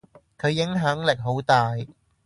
[0.39, 1.75] 佢影響力好大。